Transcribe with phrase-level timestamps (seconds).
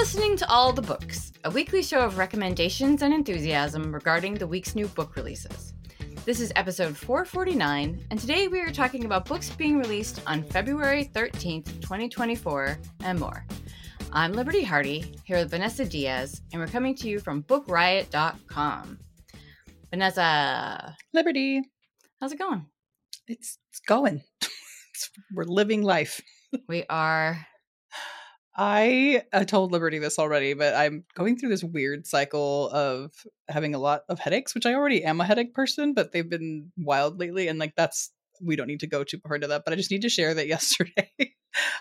[0.00, 4.74] Listening to All the Books, a weekly show of recommendations and enthusiasm regarding the week's
[4.74, 5.74] new book releases.
[6.24, 11.10] This is episode 449, and today we are talking about books being released on February
[11.14, 13.44] 13th, 2024, and more.
[14.10, 18.98] I'm Liberty Hardy, here with Vanessa Diaz, and we're coming to you from BookRiot.com.
[19.90, 21.60] Vanessa, Liberty.
[22.22, 22.64] how's it going?
[23.28, 24.22] It's it's going.
[24.42, 26.22] It's- we're living life.
[26.68, 27.46] We are.
[28.62, 33.10] I uh, told Liberty this already, but I'm going through this weird cycle of
[33.48, 36.70] having a lot of headaches, which I already am a headache person, but they've been
[36.76, 37.48] wild lately.
[37.48, 39.62] And like, that's, we don't need to go too far into that.
[39.64, 41.10] But I just need to share that yesterday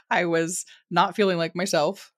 [0.10, 2.14] I was not feeling like myself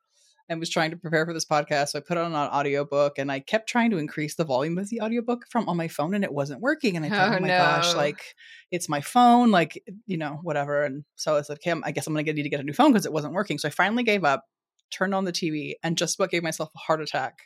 [0.48, 1.90] and was trying to prepare for this podcast.
[1.90, 4.90] So I put on an audiobook and I kept trying to increase the volume of
[4.90, 6.98] the audiobook from on my phone and it wasn't working.
[6.98, 8.36] And I thought, Oh, oh, my gosh, like
[8.70, 10.84] it's my phone, like, you know, whatever.
[10.84, 12.60] And so I said, like, okay, I'm- I guess I'm going to need to get
[12.60, 13.58] a new phone because it wasn't working.
[13.58, 14.44] So I finally gave up,
[14.92, 17.40] turned on the TV, and just about gave myself a heart attack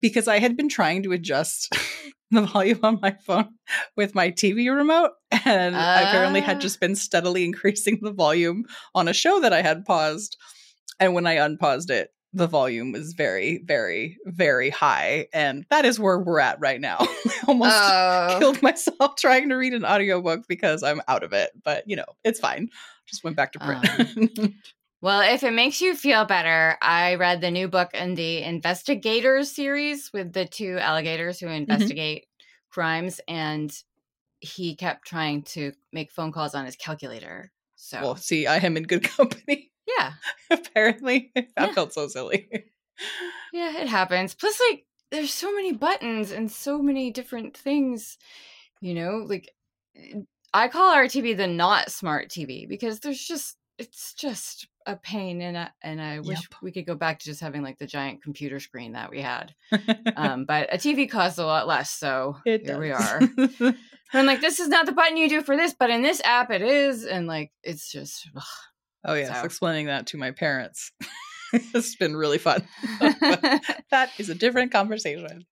[0.00, 1.68] because I had been trying to adjust
[2.30, 3.50] the volume on my phone
[3.96, 5.10] with my TV remote.
[5.44, 6.44] And I apparently Ah.
[6.44, 10.36] had just been steadily increasing the volume on a show that I had paused.
[10.98, 15.26] And when I unpaused it, the volume was very, very, very high.
[15.34, 16.96] And that is where we're at right now.
[17.00, 17.06] I
[17.48, 18.36] almost Oh.
[18.38, 21.50] killed myself trying to read an audiobook because I'm out of it.
[21.64, 22.68] But you know, it's fine.
[23.06, 24.54] Just went back to print.
[25.00, 29.50] Well, if it makes you feel better, I read the new book in the Investigators
[29.50, 31.40] series with the two alligators Mm-hmm.
[31.40, 32.26] who investigate
[32.68, 33.74] crimes, and
[34.40, 37.52] he kept trying to make phone calls on his calculator.
[37.76, 39.72] So, well, see, I am in good company.
[39.86, 40.14] yeah,
[40.50, 41.74] Apparently, I Yeah.
[41.74, 42.72] felt so silly.
[43.52, 44.34] yeah, it happens.
[44.34, 48.18] Plus, like, there's so many buttons and so many different things,
[48.80, 49.50] you know, like.
[50.54, 55.40] I call our TV the not smart TV because there's just it's just a pain
[55.42, 56.62] and I, and I wish Yep.
[56.62, 59.54] we could go back to just having like the giant computer screen that we had.
[60.16, 63.20] Um, but a TV costs a lot less, so it here we are.
[64.12, 66.20] And I'm like, this is not the button you do for this, but in this
[66.24, 68.42] app it is, and like it's just ugh.
[69.04, 69.44] oh yes, So.
[69.44, 70.90] explaining that to my parents.
[71.52, 72.62] it's been really fun.
[73.00, 75.46] That is a different conversation.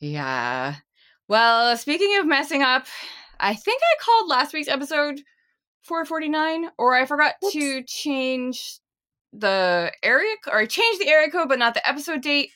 [0.00, 0.76] yeah.
[1.28, 2.86] Well, speaking of messing up,
[3.38, 5.20] I think I called last week's episode
[5.82, 8.78] 449, or I forgot to change
[9.32, 12.50] the area or I changed the area code, but not the episode date.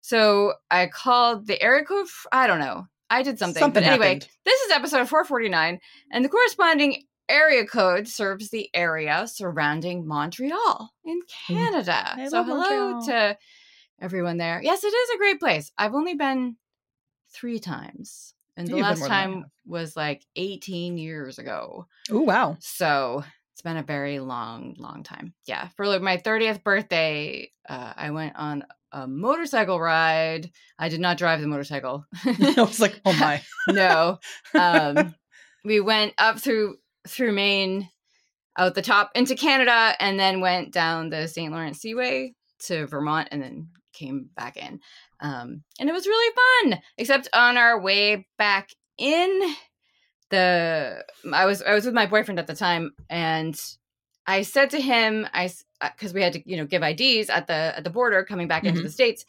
[0.00, 2.06] So I called the area code.
[2.06, 2.86] f- I don't know.
[3.10, 3.60] I did something.
[3.60, 4.28] Something but anyway, happened.
[4.44, 5.80] this is episode 449,
[6.12, 12.16] and the corresponding area code serves the area surrounding Montreal in Canada.
[12.18, 12.28] Mm.
[12.28, 13.06] So hello Montreal.
[13.06, 13.38] to
[14.00, 14.60] everyone there.
[14.62, 15.72] Yes, it is a great place.
[15.78, 16.56] I've only been
[17.32, 18.34] three times.
[18.58, 21.86] And the last more than I time was like 18 years ago.
[22.10, 22.56] Oh wow.
[22.58, 23.22] So
[23.54, 25.32] it's been a very long, long time.
[25.46, 25.68] Yeah.
[25.76, 30.50] For like my 30th birthday, uh, I went on a motorcycle ride.
[30.76, 32.04] I did not drive the motorcycle.
[32.24, 33.42] I was like, oh my.
[33.68, 34.18] no.
[34.58, 35.14] Um,
[35.64, 37.88] we went up through through Maine,
[38.56, 41.52] out the top into Canada, and then went down the St.
[41.52, 42.34] Lawrence Seaway
[42.66, 44.80] to Vermont, and then came back in.
[45.20, 46.34] Um, and it was really
[46.70, 46.80] fun.
[46.96, 49.54] Except on our way back in,
[50.30, 53.58] the I was I was with my boyfriend at the time, and
[54.26, 55.50] I said to him, I
[55.80, 58.64] because we had to you know give IDs at the at the border coming back
[58.64, 58.84] into Mhm.
[58.84, 59.24] the states.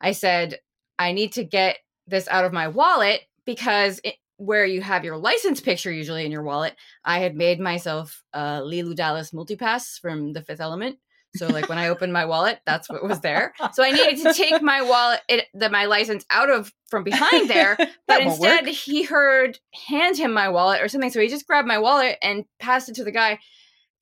[0.00, 0.58] I said
[0.98, 5.16] I need to get this out of my wallet because it, where you have your
[5.16, 10.32] license picture usually in your wallet, I had made myself a Leeloo Dallas multipass from
[10.32, 10.98] The Fifth Element.
[11.36, 13.52] So like when I opened my wallet, that's what was there.
[13.74, 17.48] So I needed to take my wallet, it, the, my license out of from behind
[17.50, 17.76] there,
[18.08, 18.74] but instead work.
[18.74, 19.58] he heard
[19.88, 21.10] hand him my wallet or something.
[21.10, 23.38] So he just grabbed my wallet and passed it to the guy.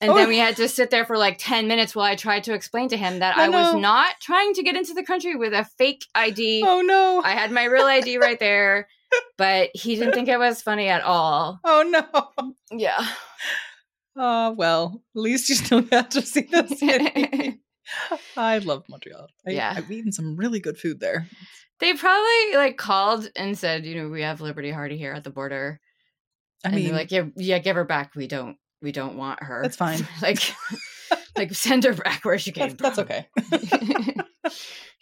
[0.01, 0.29] And then Oh.
[0.29, 2.97] we had to sit there for like 10 minutes while I tried to explain to
[2.99, 3.81] him that Oh, I was no.
[3.81, 6.63] not trying to get into the country with a fake ID.
[6.67, 7.23] Oh no.
[7.25, 8.89] I had my real ID right there,
[9.39, 11.61] but he didn't think it was funny at all.
[11.65, 12.53] oh no.
[12.79, 13.07] Yeah.
[14.17, 17.61] Oh well, at least you still got to see the city.
[18.37, 19.29] I love Montreal.
[19.47, 19.75] I, Yeah.
[19.77, 21.29] I've eaten some really good food there.
[21.79, 25.31] They probably like called and said, you know, we have Liberty Hardy here at the
[25.31, 25.81] border.
[26.65, 28.15] I and mean, they're like, yeah, yeah, give her back.
[28.17, 29.61] We don't, we don't want her.
[29.63, 30.07] That's fine.
[30.23, 30.41] like,
[31.37, 33.29] like send her back where she came that's, that's okay.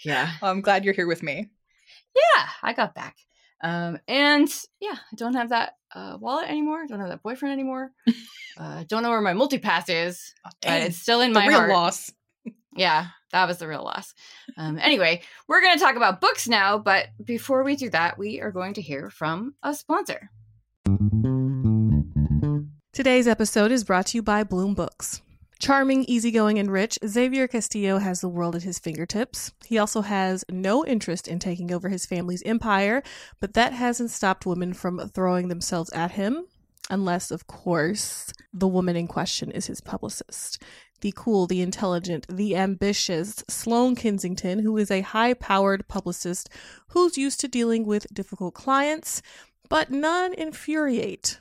[0.04, 1.48] yeah, I'm glad you're here with me.
[2.16, 3.16] yeah, I got back.
[3.62, 4.48] Um, and
[4.80, 6.86] yeah, I don't have that uh, wallet anymore.
[6.86, 7.92] Don't have that boyfriend anymore.
[8.58, 11.58] uh, don't know where my multipass is, Oh, but it's still in the my real
[11.58, 11.70] heart.
[11.70, 12.12] loss.
[12.76, 14.12] Yeah, that was the real loss.
[14.56, 18.40] Um, anyway, we're going to talk about books now, but before we do that, we
[18.40, 20.28] are going to hear from a sponsor.
[22.92, 25.22] Today's episode is brought to you by Bloom Books.
[25.64, 29.50] Charming, easygoing, and rich, Xavier Castillo has the world at his fingertips.
[29.64, 33.02] He also has no interest in taking over his family's empire,
[33.40, 36.44] but that hasn't stopped women from throwing themselves at him,
[36.90, 40.62] unless, of course, the woman in question is his publicist.
[41.00, 46.50] The cool, the intelligent, the ambitious Sloane Kensington, who is a high powered publicist
[46.88, 49.22] who's used to dealing with difficult clients,
[49.70, 51.40] but none infuriate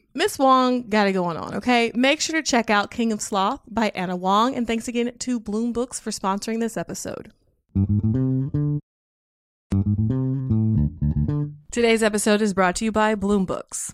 [0.13, 1.91] Miss Huang got it going on, okay?
[1.95, 4.55] Make sure to check out King of Sloth by Ana Huang.
[4.55, 7.31] And thanks again to Bloom Books for sponsoring this episode.
[11.71, 13.93] Today's episode is brought to you by Bloom Books.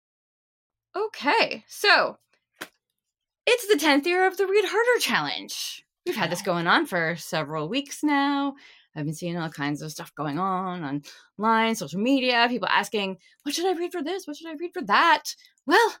[0.95, 2.17] Okay, so
[3.45, 5.85] it's the 10th year of the Read Harder Challenge.
[6.05, 8.55] We've had this going on for several weeks now.
[8.93, 11.01] I've been seeing all kinds of stuff going on
[11.39, 14.27] online, social media, people asking, what should I read for this?
[14.27, 15.23] What should I read for that?
[15.65, 15.93] Well,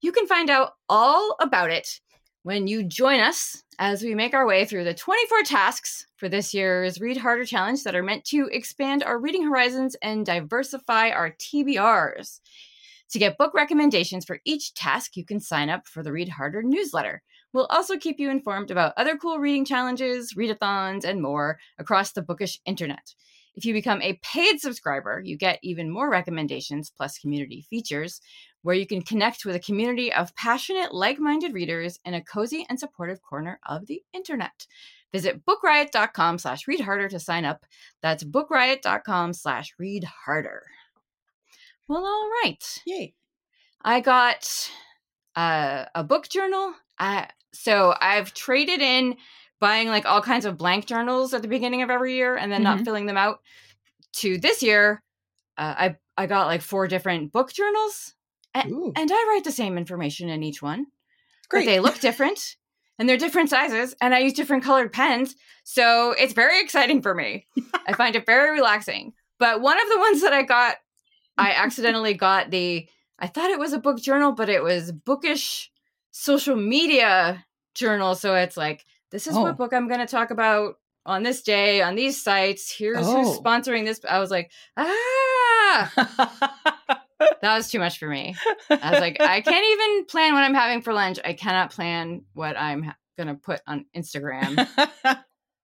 [0.00, 2.00] you can find out all about it
[2.42, 6.54] when you join us as we make our way through the 24 tasks for this
[6.54, 11.32] year's Read Harder Challenge that are meant to expand our reading horizons and diversify our
[11.32, 12.40] TBRs.
[13.10, 16.62] To get book recommendations for each task, you can sign up for the Read Harder
[16.62, 17.22] newsletter.
[17.52, 22.22] We'll also keep you informed about other cool reading challenges, readathons, and more across the
[22.22, 23.14] bookish internet.
[23.54, 28.20] If you become a paid subscriber, you get even more recommendations plus community features
[28.62, 32.66] where you can connect with a community of passionate, like minded readers in a cozy
[32.68, 34.66] and supportive corner of the internet.
[35.12, 37.64] Visit bookriot.com slash read harder to sign up.
[38.02, 40.62] That's bookriot.com slash read harder.
[41.88, 42.82] Well, all right.
[42.86, 43.14] Yay.
[43.82, 44.70] I got
[45.36, 46.74] uh, a book journal.
[46.98, 49.16] I, so I've traded in
[49.60, 52.62] buying like all kinds of blank journals at the beginning of every year and then
[52.62, 52.84] not Mhm.
[52.84, 53.40] filling them out.
[54.14, 55.02] To this year,
[55.58, 58.14] uh, I I got like four different book journals,
[58.66, 60.86] Ooh, and I write the same information in each one,
[61.48, 61.64] great.
[61.66, 62.56] but they look different,
[62.98, 65.36] and they're different sizes, and I use different colored pens.
[65.62, 67.46] So it's very exciting for me.
[67.86, 69.12] I find it very relaxing.
[69.38, 70.76] But one of the ones that I got,
[71.38, 72.88] I accidentally got the.
[73.18, 75.70] I thought it was a book journal, but it was bookish
[76.10, 78.14] social media journal.
[78.14, 79.42] So it's like, this is Oh.
[79.42, 80.74] what book I'm going to talk about
[81.06, 82.70] on this day on these sites.
[82.76, 83.22] Here's Oh.
[83.24, 84.00] who's sponsoring this.
[84.08, 85.92] I was like, ah,
[87.18, 88.34] that was too much for me.
[88.70, 91.18] I was like, I can't even plan what I'm having for lunch.
[91.24, 94.66] I cannot plan what I'm ha- going to put on Instagram.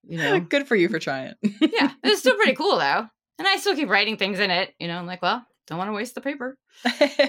[0.07, 1.35] You know, Good for you for trying.
[1.43, 3.07] yeah, it's still pretty cool though.
[3.39, 4.75] And I still keep writing things in it.
[4.79, 6.59] You know, I'm like, well, don't want to waste the paper.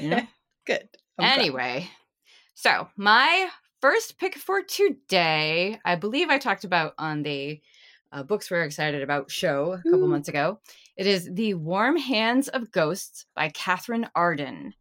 [0.02, 0.22] You know?
[0.66, 0.90] Good.
[1.18, 1.40] I'm glad.
[1.40, 1.90] Anyway,
[2.54, 3.50] so my
[3.82, 7.62] first pick for today, I believe I talked about on the
[8.12, 10.10] uh, books we're excited about show a couple Ooh.
[10.10, 10.60] months ago.
[10.98, 14.74] It is The Warm Hands of Ghosts by Katherine Arden.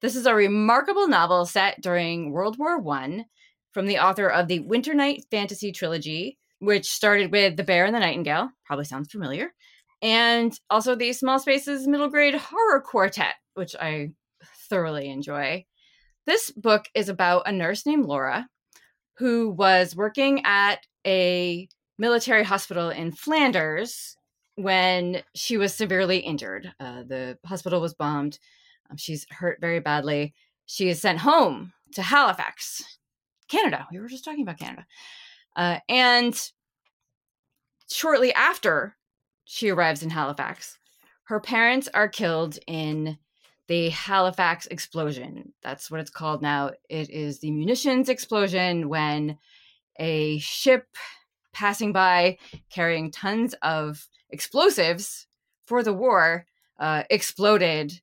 [0.00, 3.24] This is a remarkable novel set during World War One
[3.72, 8.00] from the author of the Winternight Fantasy Trilogy, which started with The Bear and the
[8.00, 8.50] Nightingale.
[8.66, 9.54] Probably sounds familiar.
[10.04, 14.10] And also the Small Spaces Middle Grade Horror Quartet, which I
[14.68, 15.64] thoroughly enjoy.
[16.26, 18.46] This book is about a nurse named Laura
[19.16, 21.68] who was working at a
[21.98, 24.16] military hospital in Flanders
[24.56, 26.74] when she was severely injured.
[26.78, 28.38] Uh, the hospital was bombed.
[28.90, 30.34] Um, she's hurt very badly.
[30.66, 32.98] She is sent home to Halifax,
[33.48, 33.86] Canada.
[33.90, 34.84] We were just talking about Canada.
[35.56, 36.38] Uh, and
[37.90, 38.96] shortly after
[39.44, 40.78] she arrives in Halifax,
[41.24, 43.18] her parents are killed in
[43.66, 45.52] the Halifax explosion.
[45.62, 46.72] That's what it's called now.
[46.88, 49.38] It is the munitions explosion when
[49.98, 50.86] a ship
[51.52, 55.26] passing by carrying tons of explosives
[55.66, 56.46] for the war
[56.78, 58.00] uh, exploded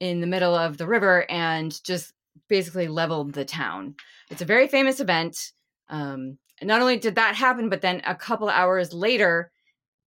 [0.00, 2.12] in the middle of the river and just
[2.48, 3.96] basically leveled the town.
[4.30, 5.52] It's a very famous event.
[5.88, 9.50] Um, not only did that happen, but then a couple hours later,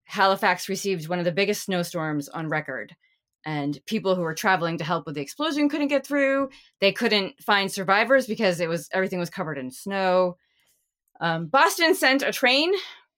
[0.10, 2.96] Halifax received one of the biggest snowstorms on record.
[3.46, 6.50] And people who were traveling to help with the explosion couldn't get through.
[6.82, 10.38] They couldn't find survivors because it was everything was covered in snow.
[11.22, 12.74] Um, Boston sent a train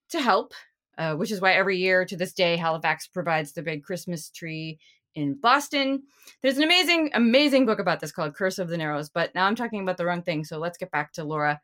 [0.09, 0.53] to help,
[0.97, 4.77] uh, which is why every year to this day Halifax provides the big Christmas tree
[5.15, 6.03] in Boston.
[6.41, 9.55] There's an amazing, amazing book about this called Curse of the Narrows, but now I'm
[9.55, 10.43] talking about the wrong thing.
[10.43, 11.61] So let's get back to Laura.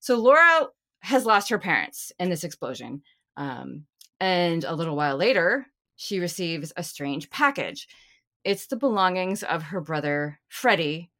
[0.00, 0.68] So Laura
[1.00, 3.02] has lost her parents in this explosion.
[3.38, 3.86] Um,
[4.20, 7.88] and a little while later, she receives a strange package.
[8.44, 11.10] It's the belongings of her brother, Freddie,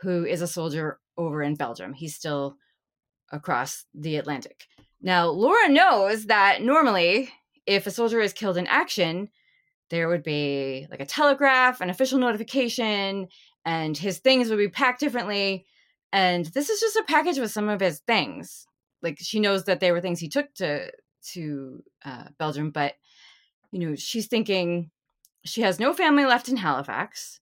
[0.00, 1.92] who is a soldier over in Belgium.
[1.92, 2.56] He's still
[3.32, 4.66] across the Atlantic.
[5.00, 7.30] Now, Laura knows that normally,
[7.66, 9.28] if a soldier is killed in action,
[9.90, 13.28] there would be like a telegraph, an official notification,
[13.64, 15.66] and his things would be packed differently.
[16.12, 18.66] And this is just a package with some of his things.
[19.02, 20.90] Like she knows that they were things he took to
[21.32, 22.94] to uh, Belgium, but
[23.70, 24.90] you know she's thinking
[25.44, 27.40] she has no family left in Halifax,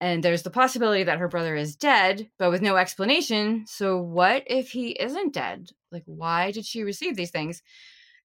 [0.00, 3.64] and there's the possibility that her brother is dead, but with no explanation.
[3.66, 5.70] So what if he isn't dead?
[5.90, 7.62] Like why did she receive these things?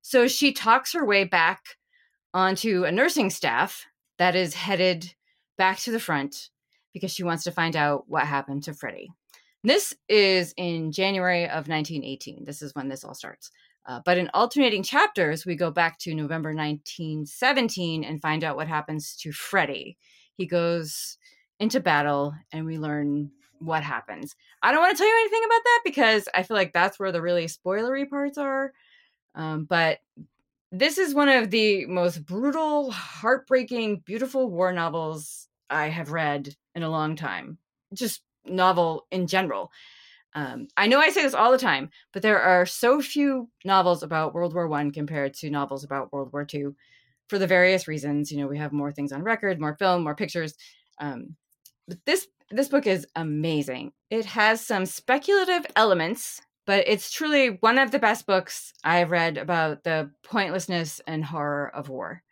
[0.01, 1.77] So she talks her way back
[2.33, 3.85] onto a nursing staff
[4.17, 5.13] that is headed
[5.57, 6.49] back to the front
[6.93, 9.09] because she wants to find out what happened to Freddie.
[9.63, 12.43] This is in January of 1918.
[12.43, 13.49] This is when this all starts.
[13.85, 18.67] Uh, but in alternating chapters, we go back to November 1917 and find out what
[18.67, 19.97] happens to Freddie.
[20.35, 21.17] He goes
[21.59, 24.35] into battle and we learn what happens.
[24.61, 27.11] I don't want to tell you anything about that because I feel like that's where
[27.11, 28.73] the really spoilery parts are.
[29.35, 29.99] Um, but
[30.71, 36.83] this is one of the most brutal, heartbreaking, beautiful war novels I have read in
[36.83, 37.57] a long time.
[37.93, 39.71] Just novel in general.
[40.35, 44.01] Um, I know I say this all the time, but there are so few novels
[44.03, 46.75] about World War One compared to novels about World War Two,
[47.29, 48.31] for the various reasons.
[48.31, 50.55] You know, we have more things on record, more film, more pictures.
[50.99, 51.35] Um,
[51.87, 53.93] but this this book is amazing.
[54.09, 59.37] It has some speculative elements, but it's truly one of the best books I've read
[59.37, 62.23] about the pointlessness and horror of war.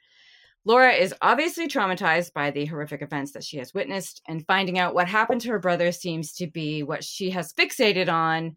[0.63, 4.93] Laura is obviously traumatized by the horrific events that she has witnessed, and finding out
[4.93, 8.55] what happened to her brother seems to be what she has fixated on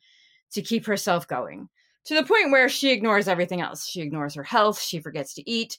[0.52, 1.68] to keep herself going
[2.04, 3.86] to the point where she ignores everything else.
[3.86, 5.78] She ignores her health, she forgets to eat.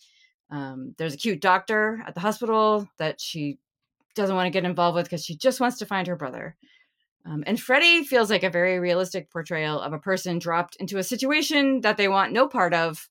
[0.50, 3.60] Um, there's a cute doctor at the hospital that she
[4.16, 6.56] doesn't want to get involved with because she just wants to find her brother.
[7.26, 11.04] Um, and Freddie feels like a very realistic portrayal of a person dropped into a
[11.04, 13.10] situation that they want no part of,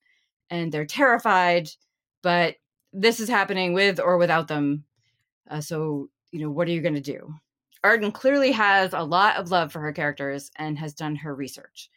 [0.50, 1.68] and they're terrified,
[2.22, 2.56] but
[2.94, 4.84] this is happening with or without them.
[5.50, 7.34] Uh, so, you know, what are you going to do?
[7.82, 11.90] Arden clearly has a lot of love for her characters and has done her research.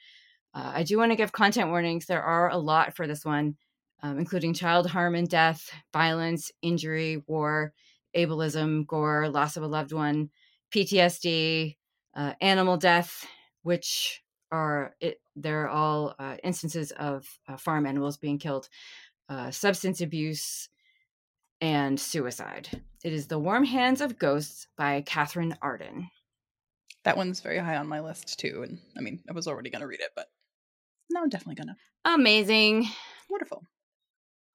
[0.53, 2.07] Uh, I do want to give content warnings.
[2.07, 3.55] There are a lot for this one,
[4.01, 7.73] um, including child harm and death, violence, injury, war,
[8.15, 10.29] ableism, gore, loss of a loved one,
[10.73, 11.77] PTSD,
[12.15, 13.25] uh, animal death,
[13.61, 18.67] which are it, they're all uh, instances of uh, farm animals being killed,
[19.29, 20.69] uh, substance abuse,
[21.61, 22.81] and suicide.
[23.03, 26.09] It is The Warm Hands of Ghosts by Katherine Arden.
[27.03, 28.63] That one's very high on my list too.
[28.67, 30.27] And I mean, I was already going to read it, but
[31.09, 32.13] now I'm definitely going to.
[32.13, 32.87] Amazing.
[33.29, 33.63] Wonderful.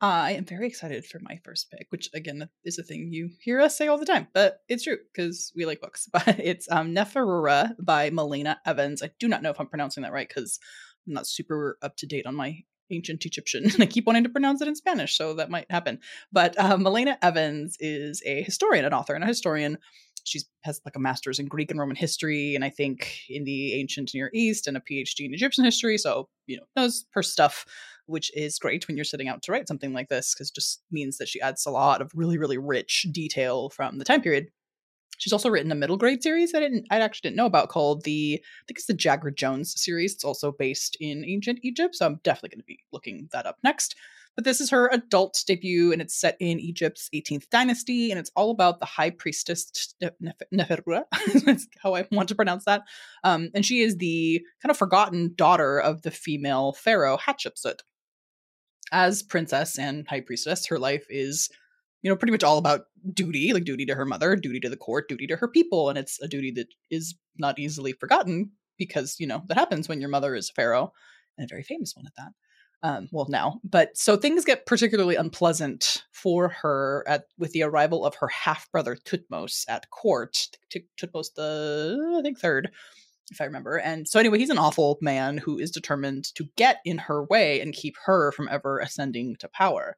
[0.01, 3.61] I am very excited for my first pick, which again is a thing you hear
[3.61, 6.09] us say all the time, but it's true because we like books.
[6.13, 9.03] But it's um, Neferura by Malayna Evans.
[9.03, 10.59] I do not know if I'm pronouncing that right because
[11.07, 13.65] I'm not super up to date on my ancient Egyptian.
[13.81, 15.99] I keep wanting to pronounce it in Spanish, so that might happen.
[16.31, 19.79] But uh, Malayna Evans is a historian, an author, and a historian.
[20.25, 23.75] She has like a master's in Greek and Roman history, and I think in the
[23.75, 25.99] ancient Near East, and a PhD in Egyptian history.
[25.99, 27.65] So you know knows her stuff,
[28.07, 31.19] which is great when you're sitting out to write something like this, because just means
[31.19, 34.47] that she adds a lot of really really rich detail from the time period
[35.19, 38.03] She's also written a middle grade series I didn't I actually didn't know about called
[38.05, 40.15] the I think it's the Jagger Jones series.
[40.15, 43.59] It's also based in ancient Egypt, so I'm definitely going to be looking that up
[43.63, 43.95] next.
[44.35, 48.31] But this is her adult debut, and it's set in Egypt's 18th dynasty, and it's
[48.35, 49.95] all about the high priestess
[50.53, 51.05] Neferura.
[51.45, 52.83] That's how I want to pronounce that.
[53.25, 57.81] Um, and she is the kind of forgotten daughter of the female pharaoh Hatshepsut.
[58.91, 61.51] As princess and high priestess, her life is
[62.03, 62.83] you know, pretty much all about
[63.15, 65.89] duty, like duty to her mother, duty to the court, duty to her people.
[65.89, 70.01] And it's a duty that is not easily forgotten because, you know, that happens when
[70.01, 70.93] your mother is a pharaoh
[71.39, 72.33] and a very famous one at that.
[72.85, 78.05] Um, well, now, but so things get particularly unpleasant for her at with the arrival
[78.05, 80.49] of her half brother Thutmose at court.
[81.01, 82.73] Thutmose the I think third,
[83.31, 83.77] if I remember.
[83.77, 87.61] And so anyway, he's an awful man who is determined to get in her way
[87.61, 89.97] and keep her from ever ascending to power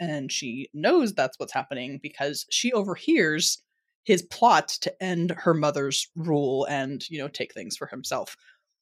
[0.00, 3.62] and she knows that's what's happening because she overhears
[4.04, 8.36] his plot to end her mother's rule and you know take things for himself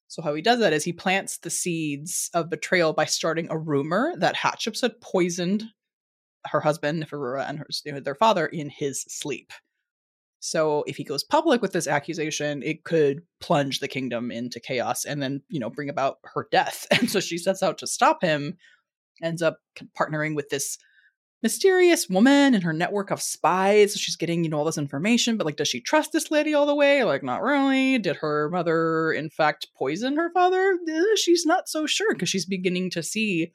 [0.08, 3.58] so how he does that is he plants the seeds of betrayal by starting a
[3.58, 5.64] rumor that Hatshepsut poisoned
[6.46, 9.52] her husband Neferura and her, you know, their father in his sleep.
[10.40, 15.04] So if he goes public with this accusation, it could plunge the kingdom into chaos
[15.04, 16.86] and then, you know, bring about her death.
[16.98, 18.56] And so she sets out to stop him,
[19.22, 19.58] ends up
[19.98, 20.78] partnering with this
[21.42, 23.96] mysterious woman and her network of spies.
[23.96, 26.66] She's getting, you know, all this information, but like, does she trust this lady all
[26.66, 27.04] the way?
[27.04, 27.98] Like, not really.
[27.98, 30.78] Did her mother, in fact, poison her father?
[30.88, 33.52] Eh, she's not so sure because she's beginning to see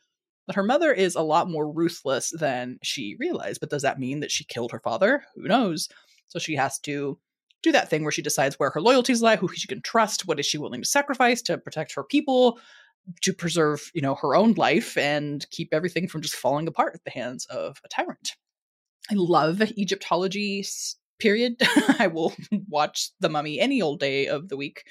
[0.47, 3.59] that her mother is a lot more ruthless than she realized.
[3.59, 5.23] But does that mean that she killed her father?
[5.35, 5.89] Who knows?
[6.27, 7.19] So she has to
[7.61, 10.39] do that thing where she decides where her loyalties lie, who she can trust, what
[10.39, 12.59] is she willing to sacrifice to protect her people,
[13.21, 17.03] to preserve, you know, her own life and keep everything from just falling apart at
[17.03, 18.35] the hands of a tyrant.
[19.11, 20.63] I love Egyptology
[21.19, 21.55] period.
[21.99, 22.33] I will
[22.69, 24.83] watch The Mummy any old day of the week.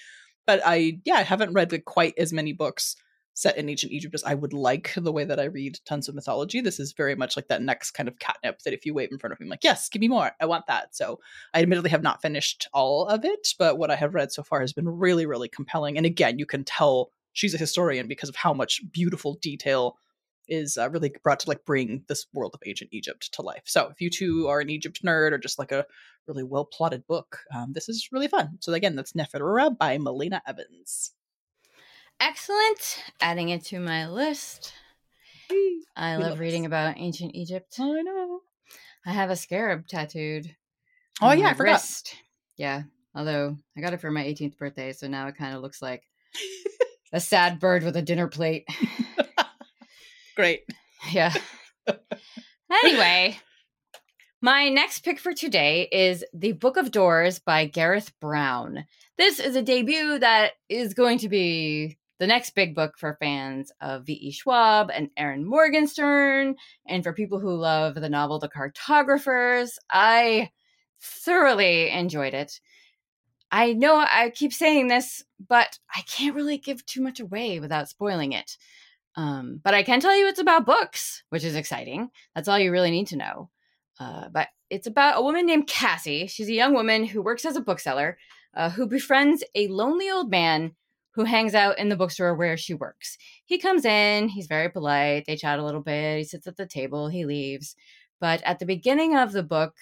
[0.46, 2.96] But I yeah, I haven't read like, quite as many books
[3.35, 6.14] set in ancient Egypt as I would like the way that I read tons of
[6.14, 6.61] mythology.
[6.61, 9.18] This is very much like that next kind of catnip that if you wave in
[9.18, 10.33] front of me, I'm like, yes, give me more.
[10.40, 10.94] I want that.
[10.94, 11.18] So
[11.55, 14.61] I admittedly have not finished all of it, but what I have read so far
[14.61, 15.96] has been really, really compelling.
[15.96, 19.96] And again, you can tell she's a historian because of how much beautiful detail
[20.48, 23.62] is uh, really brought to like bring this world of ancient Egypt to life.
[23.64, 25.86] So if you two are an Egypt nerd or just like a
[26.26, 28.58] really well plotted book, um, this is really fun.
[28.60, 31.12] So again, that's Neferura by Malayna Evans.
[32.20, 33.02] Excellent.
[33.20, 34.72] Adding it to my list.
[35.96, 37.74] I love, love reading about ancient Egypt.
[37.78, 38.40] I know.
[39.04, 40.54] I have a scarab tattooed.
[41.20, 41.72] Oh yeah, I forgot.
[41.72, 42.14] Wrist.
[42.56, 42.82] Yeah,
[43.14, 46.04] although I got it for my 18th birthday, so now it kind of looks like
[47.12, 48.66] a sad bird with a dinner plate.
[50.37, 50.62] Great.
[51.11, 51.35] Yeah.
[52.85, 53.38] anyway,
[54.40, 58.87] my next pick for today is The Book of Doors by Gareth Brown.
[59.18, 63.72] This is a debut that is going to be the next big book for fans
[63.81, 64.31] of V.E.
[64.31, 66.55] Schwab and Erin Morgenstern,
[66.87, 69.79] and for people who love the novel The Cartographers.
[69.90, 70.51] I
[71.01, 72.61] thoroughly enjoyed it.
[73.52, 77.88] I know I keep saying this, but I can't really give too much away without
[77.88, 78.56] spoiling it.
[79.14, 82.08] Um, but I can tell you it's about books, which is exciting.
[82.34, 83.50] That's all you really need to know.
[84.00, 86.26] Uh, but it's about a woman named Cassie.
[86.26, 88.16] She's a young woman who works as a bookseller
[88.54, 90.72] uh, who befriends a lonely old man
[91.14, 93.18] who hangs out in the bookstore where she works.
[93.44, 96.66] He comes in, he's very polite, they chat a little bit, he sits at the
[96.66, 97.76] table, he leaves.
[98.18, 99.74] But at the beginning of the book,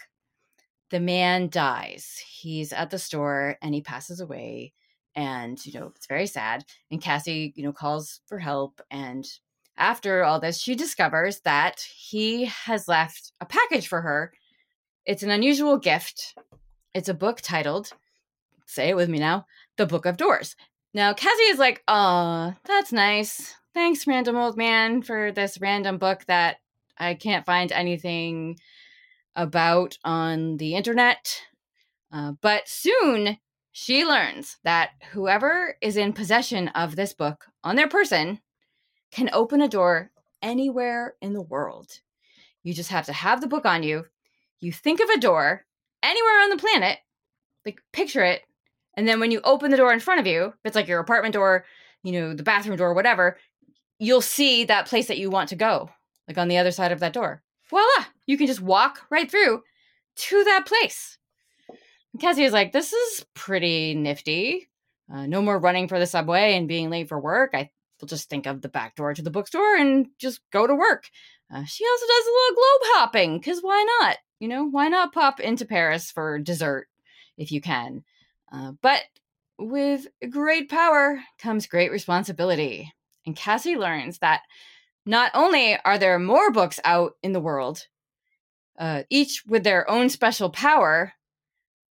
[0.91, 2.23] the man dies.
[2.29, 4.73] He's at the store and he passes away.
[5.15, 6.65] And, you know, it's very sad.
[6.91, 8.81] And Cassie, you know, calls for help.
[8.91, 9.27] And
[9.77, 14.33] after all this, she discovers that he has left a package for her.
[15.07, 16.37] It's an unusual gift.
[16.95, 17.91] It's a book titled,
[18.67, 20.57] say it with me now, The Book of Doors.
[20.93, 23.55] Now, Cassie is like, oh, that's nice.
[23.75, 26.57] Thanks, random old man, for this random book that
[26.99, 28.59] I can't find anything
[29.37, 31.43] about on the internet.
[32.13, 33.39] Uh, but soon
[33.73, 38.41] she learns that whoever is in possession of this book on their person
[39.11, 40.11] can open a door
[40.43, 42.01] anywhere in the world.
[42.63, 44.07] You just have to have the book on you.
[44.61, 45.65] You think of a door
[46.03, 46.99] anywhere on the planet,
[47.65, 48.43] like picture it,
[48.95, 51.01] and then when you open the door in front of you, if it's like your
[51.01, 51.65] apartment door,
[52.03, 53.39] you know, the bathroom door, whatever,
[53.99, 55.91] you'll see that place that you want to go,
[56.29, 57.43] like on the other side of that door.
[57.69, 58.07] Voila!
[58.31, 59.65] You can just walk right through
[60.15, 61.19] to that place.
[62.13, 64.69] And Cassie is like, this is pretty nifty.
[65.13, 67.51] Uh, no more running for the subway and being late for work.
[67.55, 70.77] I will just think of the back door to the bookstore and just go to
[70.77, 71.11] work.
[71.53, 74.19] Uh, she also does a little globe hopping because why not?
[74.39, 76.87] You know, why not pop into Paris for dessert
[77.37, 78.05] if you can?
[78.53, 79.03] Uh, but
[79.59, 82.93] with great power comes great responsibility.
[83.27, 84.43] And Cassie learns that
[85.05, 87.89] not only are there more books out in the world,
[88.81, 91.13] uh, each with their own special power,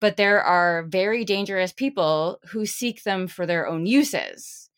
[0.01, 4.70] but there are very dangerous people who seek them for their own uses.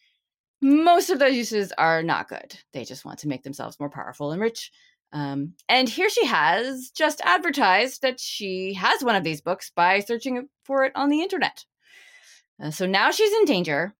[0.61, 2.59] Most of those uses are not good.
[2.73, 4.73] They just want to make themselves more powerful and rich.
[5.13, 10.01] Um, and here she has just advertised that she has one of these books by
[10.01, 11.65] searching for it on the internet.
[12.63, 13.95] Uh, so now she's in danger.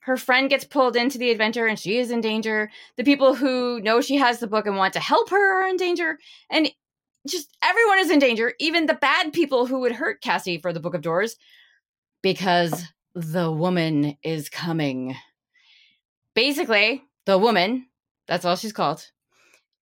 [0.00, 2.70] Her friend gets pulled into the adventure and she is in danger.
[2.96, 5.76] The people who know she has the book and want to help her are in
[5.76, 6.18] danger.
[6.48, 6.70] And
[7.26, 10.80] just everyone is in danger, even the bad people who would hurt Cassie for the
[10.80, 11.36] Book of Doors,
[12.22, 12.84] because
[13.14, 15.16] the woman is coming.
[16.34, 17.86] Basically, the woman,
[18.26, 19.06] that's all she's called.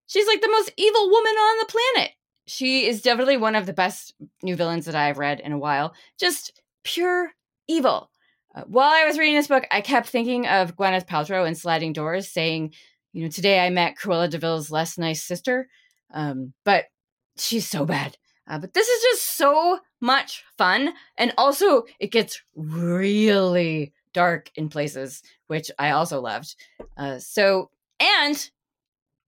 [0.07, 2.13] She's like the most evil woman on the planet.
[2.47, 5.95] She is definitely one of the best new villains that I've read in a while.
[6.19, 7.31] Just pure
[7.67, 8.11] evil.
[8.55, 11.93] Uh, while I was reading this book, I kept thinking of Gwyneth Paltrow in Sliding
[11.93, 12.75] Doors saying,
[13.13, 15.69] you know, today I met Cruella de Vil's less nice sister.
[16.13, 16.85] Um, but
[17.37, 18.17] she's so bad.
[18.47, 20.93] Uh, but this is just so much fun.
[21.17, 26.55] And also, it gets really dark in places, which I also loved.
[26.97, 28.51] Uh, so, and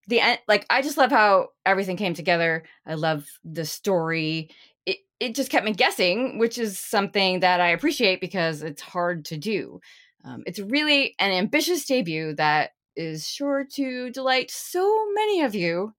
[0.06, 2.64] the end, like, I just love how everything came together.
[2.86, 4.50] I love the story.
[4.84, 9.24] It, it just kept me guessing, which is something that I appreciate because it's hard
[9.26, 9.80] to do.
[10.24, 15.94] Um, it's really an ambitious debut that is sure to delight so many of you.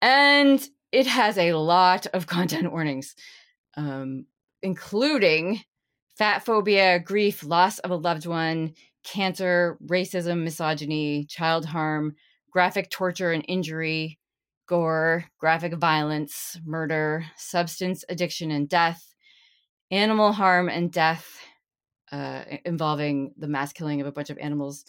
[0.00, 3.16] And it has a lot of content warnings,
[3.76, 4.26] um,
[4.62, 5.60] including
[6.16, 12.14] fat phobia, grief, loss of a loved one, cancer, racism, misogyny, child harm,
[12.50, 14.18] graphic torture and injury,
[14.66, 19.14] gore, graphic violence, murder, substance addiction and death,
[19.90, 21.38] animal harm and death
[22.12, 24.84] uh, involving the mass killing of a bunch of animals.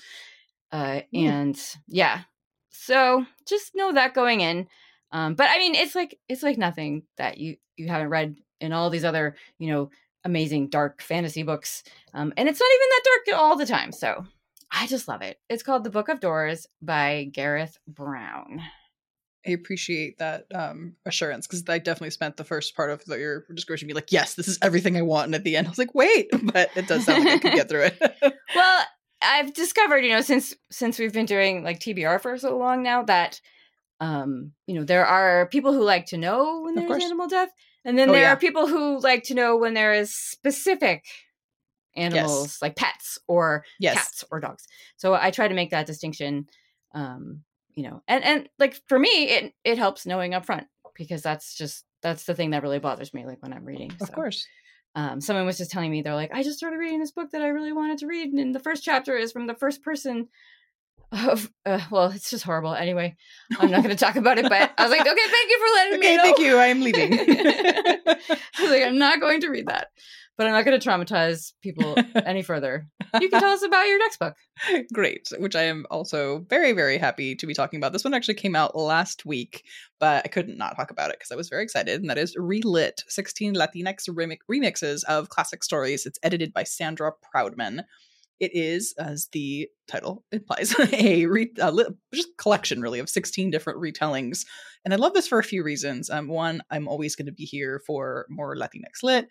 [0.71, 2.21] Uh, and yeah,
[2.69, 4.67] so just know that going in.
[5.13, 8.73] Um, but I mean, it's like it's like nothing that you you haven't read in
[8.73, 9.89] all these other you know
[10.25, 13.91] amazing dark fantasy books, um, and it's not even that dark all the time.
[13.91, 14.25] So
[14.71, 15.39] I just love it.
[15.49, 18.61] It's called The Book of Doors by Gareth Brown.
[19.45, 23.45] I appreciate that um, assurance because I definitely spent the first part of the, your
[23.53, 25.25] description be like, yes, this is everything I want.
[25.25, 27.55] And at the end, I was like, wait, but it does sound like I can
[27.55, 28.01] get through it.
[28.55, 28.85] well,
[29.21, 33.03] I've discovered, you know, since since we've been doing like TBR for so long now
[33.03, 33.41] that
[34.03, 37.51] um, you know, there are people who like to know when there's animal death,
[37.85, 38.33] and then oh, there yeah.
[38.33, 41.05] are people who like to know when there is specific
[41.95, 42.61] animals yes.
[42.61, 43.95] like pets or yes.
[43.95, 44.67] cats or dogs.
[44.97, 46.47] So I try to make that distinction.
[46.93, 47.43] Um,
[47.75, 51.55] you know, and and like for me, it it helps knowing up front because that's
[51.55, 53.25] just that's the thing that really bothers me.
[53.25, 54.45] Like when I'm reading, of course.
[54.95, 57.41] Um, someone was just telling me they're like, I just started reading this book that
[57.41, 60.27] I really wanted to read, and the first chapter is from the first person
[61.13, 62.73] of uh, well, it's just horrible.
[62.73, 63.15] Anyway,
[63.59, 65.75] I'm not going to talk about it, but I was like, okay, thank you for
[65.75, 66.23] letting okay, me know.
[66.23, 66.57] Thank you.
[66.57, 67.13] I am leaving.
[67.19, 69.87] I was like, I'm not going to read that,
[70.37, 71.95] but I'm not going to traumatize people
[72.25, 72.87] any further.
[73.19, 74.35] You can tell us about your next book.
[74.93, 77.93] Great, which I am also very, very happy to be talking about.
[77.93, 79.63] This one actually came out last week,
[79.99, 82.01] but I couldn't not talk about it because I was very excited.
[82.01, 84.09] And that is Relit 16 Latinx
[84.49, 86.05] remixes of classic stories.
[86.05, 87.83] It's edited by Sandra Proudman.
[88.43, 93.49] It is, as the title implies, a, re- a li- just collection really of 16
[93.51, 94.45] different retellings.
[94.83, 96.09] And I love this for a few reasons.
[96.09, 99.29] Um, one, I'm always going to be here for more Latinx lit.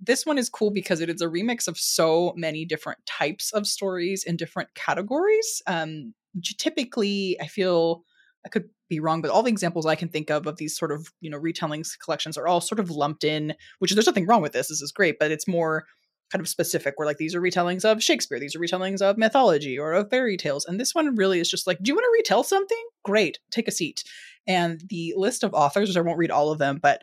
[0.00, 3.66] This one is cool because it is a remix of so many different types of
[3.66, 5.60] stories in different categories.
[5.66, 6.14] Um,
[6.56, 8.04] typically, I feel
[8.46, 10.92] I could be wrong, but all the examples I can think of of these sort
[10.92, 13.54] of you know retellings collections are all sort of lumped in.
[13.80, 14.68] Which there's nothing wrong with this.
[14.68, 15.84] This is great, but it's more
[16.30, 19.78] kind of specific where like these are retellings of Shakespeare, these are retellings of mythology
[19.78, 20.64] or of fairy tales.
[20.64, 22.84] And this one really is just like, do you want to retell something?
[23.04, 24.02] Great, take a seat.
[24.46, 27.02] And the list of authors, which I won't read all of them, but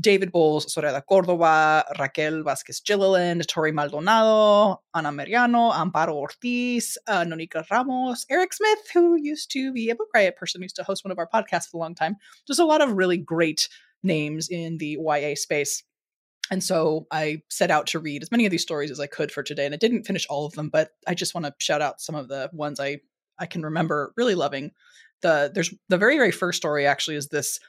[0.00, 7.68] David Bowles, Zoraida Cordova, Raquel Vasquez Gilliland, Torrey Maldonado, Ana Mariano, Amparo Ortiz, uh, Nonieqa
[7.70, 11.12] Ramos, Eric Smith, who used to be a Book Riot person, used to host one
[11.12, 12.16] of our podcasts for a long time.
[12.46, 13.68] Just a lot of really great
[14.02, 15.82] names in the YA space.
[16.50, 19.30] And so I set out to read as many of these stories as I could
[19.30, 19.66] for today.
[19.66, 22.14] And I didn't finish all of them, but I just want to shout out some
[22.14, 23.00] of the ones I,
[23.38, 24.72] I can remember really loving.
[25.20, 27.60] The there's the very, very first story actually is this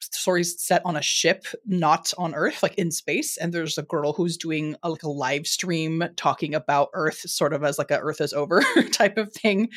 [0.00, 3.36] stories set on a ship, not on Earth, like in space.
[3.36, 7.52] And there's a girl who's doing a, like a live stream talking about Earth, sort
[7.52, 9.68] of as like a Earth is over type of thing.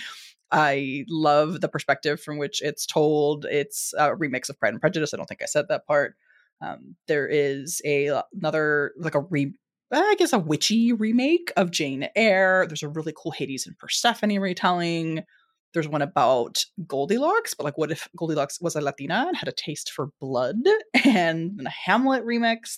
[0.52, 3.46] I love the perspective from which it's told.
[3.46, 5.14] It's a remix of Pride and Prejudice.
[5.14, 6.16] I don't think I said that part.
[6.62, 9.54] Um, there is a another like a re
[9.92, 12.66] I guess a witchy remake of Jane Eyre.
[12.68, 15.24] There's a really cool Hades and Persephone retelling.
[15.74, 19.54] There's one about Goldilocks, but like, what if Goldilocks was a Latina and had a
[19.54, 20.58] taste for blood?
[21.06, 22.78] And a Hamlet remix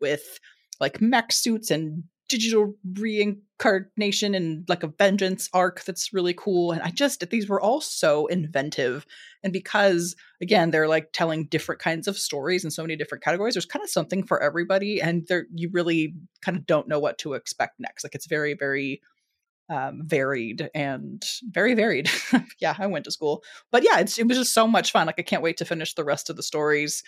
[0.00, 0.38] with
[0.80, 6.72] like mech suits and digital reincarnation and like a vengeance arc that's really cool.
[6.72, 9.04] And I just, these were all so inventive.
[9.42, 13.54] And because, again, they're like telling different kinds of stories in so many different categories,
[13.54, 15.00] there's kind of something for everybody.
[15.02, 18.02] And there, you really kind of don't know what to expect next.
[18.02, 19.02] Like, it's very, very
[19.68, 22.10] um, varied and very varied.
[22.60, 25.06] yeah, I went to school, but yeah, it's it was just so much fun.
[25.06, 27.02] Like I can't wait to finish the rest of the stories.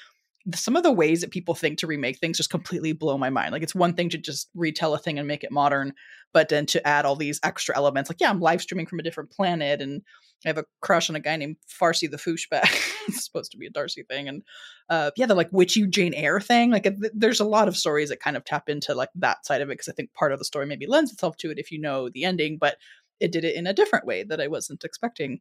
[0.54, 3.52] Some of the ways that people think to remake things just completely blow my mind.
[3.52, 5.94] Like it's one thing to just retell a thing and make it modern,
[6.34, 8.10] but then to add all these extra elements.
[8.10, 10.02] Like yeah, I'm live streaming from a different planet, and
[10.44, 12.68] I have a crush on a guy named Farsi the Fooshback.
[13.08, 14.42] it's supposed to be a Darcy thing, and
[14.90, 16.70] uh, yeah, the like witchy Jane Eyre thing.
[16.70, 19.62] Like th- there's a lot of stories that kind of tap into like that side
[19.62, 21.70] of it because I think part of the story maybe lends itself to it if
[21.70, 22.76] you know the ending, but
[23.20, 25.40] it did it in a different way that I wasn't expecting.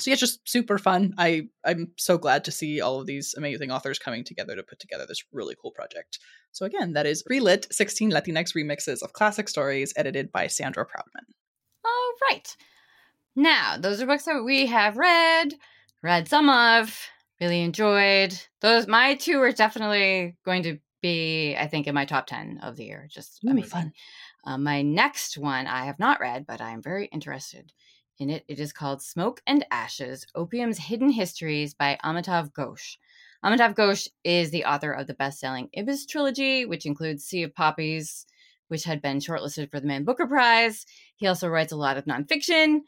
[0.00, 1.14] So yeah, it's just super fun.
[1.18, 4.80] I I'm so glad to see all of these amazing authors coming together to put
[4.80, 6.18] together this really cool project.
[6.52, 11.26] So again, that is Relit 16 Latinx remixes of classic stories edited by Sandra Proudman.
[11.84, 12.56] All right.
[13.36, 15.54] Now, those are books that we have read,
[16.02, 16.96] read some of,
[17.40, 18.36] really enjoyed.
[18.60, 22.76] Those my two are definitely going to be, I think, in my top ten of
[22.76, 23.06] the year.
[23.10, 23.70] Just Ooh, amazing.
[23.70, 23.92] Fun.
[24.44, 27.72] Uh, my next one I have not read, but I am very interested
[28.18, 28.44] in it.
[28.48, 32.96] It is called Smoke and Ashes Opium's Hidden Histories by Amitav Ghosh.
[33.44, 37.54] Amitav Ghosh is the author of the best selling Ibis trilogy, which includes Sea of
[37.54, 38.26] Poppies,
[38.68, 40.86] which had been shortlisted for the Man Booker Prize.
[41.16, 42.80] He also writes a lot of nonfiction.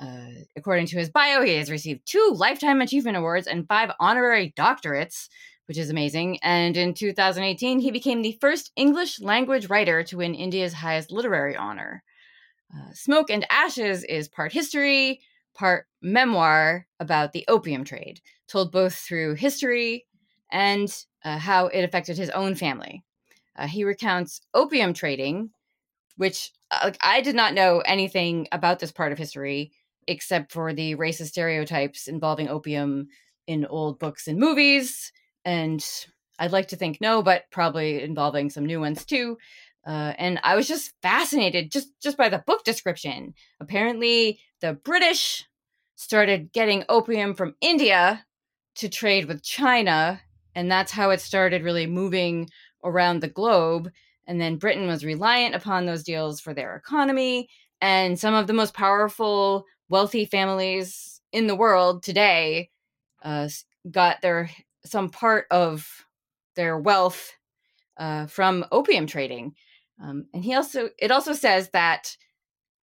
[0.00, 4.54] Uh, according to his bio, he has received two Lifetime Achievement Awards and five honorary
[4.56, 5.28] doctorates,
[5.66, 6.38] which is amazing.
[6.42, 11.54] And in 2018, he became the first English language writer to win India's highest literary
[11.54, 12.02] honor.
[12.74, 15.20] Uh, Smoke and Ashes is part history,
[15.54, 20.06] part memoir about the opium trade, told both through history
[20.50, 23.04] and uh, how it affected his own family.
[23.56, 25.50] Uh, he recounts opium trading,
[26.16, 29.72] which uh, I did not know anything about this part of history
[30.06, 33.08] except for the racist stereotypes involving opium
[33.46, 35.12] in old books and movies.
[35.44, 35.84] And
[36.38, 39.36] I'd like to think no, but probably involving some new ones too.
[39.86, 43.34] Uh, and I was just fascinated just just by the book description.
[43.60, 45.46] Apparently, the British
[45.96, 48.24] started getting opium from India
[48.76, 50.20] to trade with China,
[50.54, 52.48] and that's how it started really moving
[52.84, 53.90] around the globe.
[54.26, 57.48] And then Britain was reliant upon those deals for their economy.
[57.80, 62.70] And some of the most powerful wealthy families in the world today
[63.22, 63.48] uh,
[63.90, 64.50] got their
[64.84, 66.06] some part of
[66.54, 67.32] their wealth
[67.96, 69.54] uh, from opium trading.
[70.02, 72.16] Um, and he also it also says that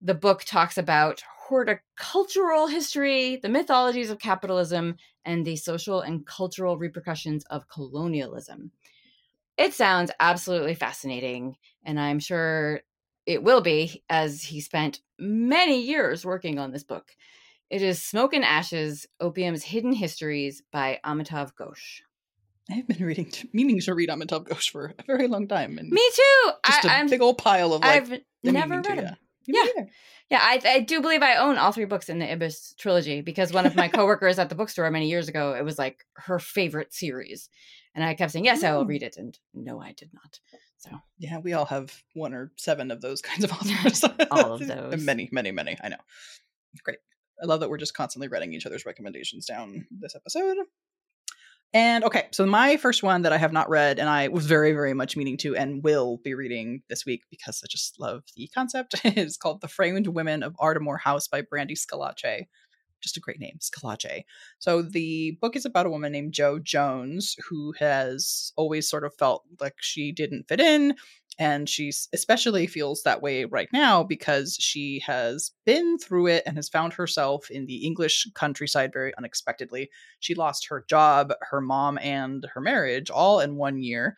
[0.02, 6.78] the book talks about horticultural history, the mythologies of capitalism, and the social and cultural
[6.78, 8.72] repercussions of colonialism.
[9.58, 12.82] It sounds absolutely fascinating, and I'm sure
[13.26, 17.16] it will be, as he spent many years working on this book.
[17.70, 22.02] It is Smoke and Ashes Opium's Hidden Histories by Amitav Ghosh.
[22.70, 25.78] I've been reading, meaning to read Amitav Ghosh for a very long time.
[25.78, 26.52] And Me too.
[26.66, 28.12] Just a I'm, big old pile of like.
[28.12, 29.16] I've never read to, him.
[29.48, 29.64] Yeah.
[29.66, 29.84] Yeah.
[30.30, 33.54] yeah, I, I do believe I own all three books in the Ibis trilogy because
[33.54, 36.94] one of my coworkers at the bookstore many years ago, it was like her favorite
[36.94, 37.50] series.
[37.96, 38.90] And I kept saying, yes, I will mm.
[38.90, 39.16] read it.
[39.16, 40.40] And no, I did not.
[40.78, 44.04] So yeah, we all have one or seven of those kinds of authors.
[44.30, 45.02] all of those.
[45.02, 45.78] many, many, many.
[45.82, 45.98] I know.
[46.84, 47.00] Great.
[47.42, 50.58] I love that we're just constantly writing each other's recommendations down this episode.
[51.74, 54.72] And okay, so my first one that I have not read and I was very,
[54.72, 58.50] very much meaning to and will be reading this week because I just love the
[58.54, 62.48] concept is called The Framed Women of Ardemore House by Brandy Schillace.
[63.02, 64.24] Just a great name, Schillace.
[64.60, 69.14] So the book is about a woman named Jo Jones who has always sort of
[69.16, 70.96] felt like she didn't fit in.
[71.40, 76.58] And she especially feels that way right now because she has been through it and
[76.58, 79.92] has found herself in the English countryside very unexpectedly.
[80.20, 84.18] She lost her job, her mom, and her marriage all in one year.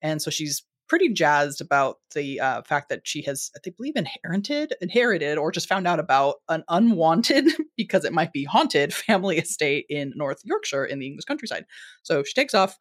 [0.00, 4.74] And so she's pretty jazzed about the uh, fact that she has, I believe, inherited,
[4.80, 9.86] inherited, or just found out about an unwanted, because it might be haunted, family estate
[9.88, 11.64] in North Yorkshire in the English countryside.
[12.02, 12.76] So she takes off.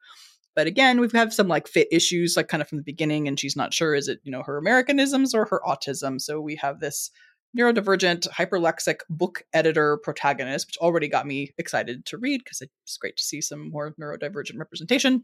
[0.55, 3.39] But again, we've had some like fit issues, like kind of from the beginning, and
[3.39, 6.19] she's not sure is it, you know, her Americanisms or her autism.
[6.19, 7.11] So we have this
[7.57, 13.17] neurodivergent, hyperlexic book editor protagonist, which already got me excited to read because it's great
[13.17, 15.23] to see some more neurodivergent representation.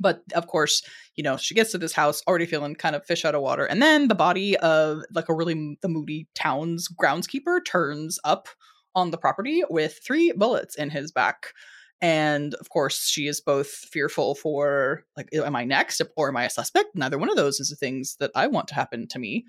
[0.00, 0.82] But of course,
[1.16, 3.64] you know, she gets to this house already feeling kind of fish out of water.
[3.64, 8.48] And then the body of like a really the moody town's groundskeeper turns up
[8.94, 11.52] on the property with three bullets in his back.
[12.00, 16.44] And of course, she is both fearful for like, am I next or am I
[16.44, 16.90] a suspect?
[16.94, 19.44] Neither one of those is the things that I want to happen to me.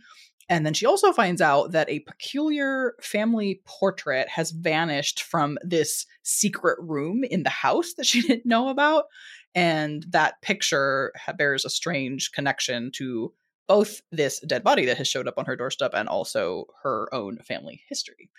[0.49, 6.07] And then she also finds out that a peculiar family portrait has vanished from this
[6.23, 9.05] secret room in the house that she didn't know about.
[9.55, 13.33] And that picture bears a strange connection to
[13.67, 17.37] both this dead body that has showed up on her doorstep and also her own
[17.37, 18.29] family history.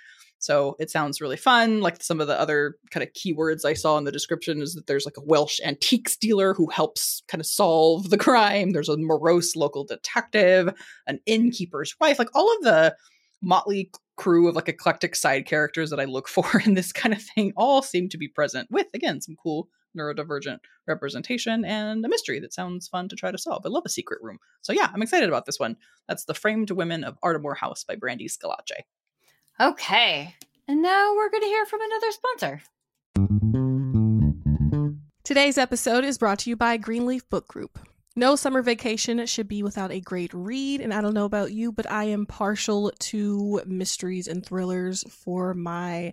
[0.40, 1.83] So it sounds really fun.
[1.83, 4.87] Like some of the other kind of keywords I saw in the description is that
[4.87, 8.70] there's like a Welsh antiques dealer who helps kind of solve the crime.
[8.70, 10.73] There's a morose local detective,
[11.07, 12.96] an innkeeper's wife, like all of the
[13.42, 17.23] motley crew of like eclectic side characters that I look for in this kind of
[17.23, 22.40] thing all seem to be present with again some cool neurodivergent representation and a mystery
[22.40, 23.62] that sounds fun to try to solve.
[23.64, 24.38] I love a secret room.
[24.62, 25.76] So yeah, I'm excited about this one.
[26.09, 28.85] That's The Framed Women of Ardemore House by Brandy Schillace.
[29.61, 30.35] Okay.
[30.68, 32.62] And now we're going to hear from another sponsor.
[35.24, 37.79] Today's episode is brought to you by Greenleaf Book Group.
[38.16, 41.70] No summer vacation should be without a great read, and I don't know about you,
[41.70, 46.12] but I am partial to mysteries and thrillers for my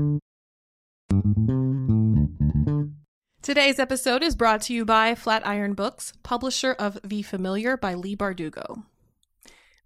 [3.43, 8.15] Today's episode is brought to you by Flatiron Books, publisher of The Familiar by Leigh
[8.15, 8.83] Bardugo.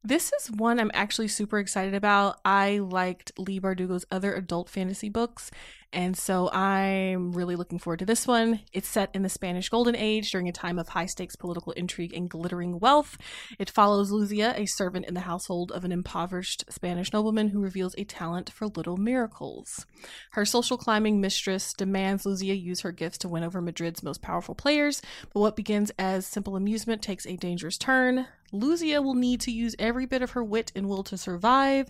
[0.02, 2.39] This is one I'm actually super excited about.
[2.45, 5.52] I liked Leigh Bardugo's other adult fantasy books,
[5.95, 8.60] and so I'm really looking forward to this one.
[8.73, 12.13] It's set in the Spanish Golden Age during a time of high stakes political intrigue
[12.13, 13.17] and glittering wealth.
[13.58, 17.95] It follows Luzia, a servant in the household of an impoverished Spanish nobleman who reveals
[17.97, 19.86] a talent for little miracles.
[20.31, 24.53] Her social climbing mistress demands Luzia use her gifts to win over Madrid's most powerful
[24.53, 25.01] players,
[25.34, 28.27] but what begins as simple amusement takes a dangerous turn.
[28.53, 31.89] Luzia will need to use every bit of her wit and will to survive,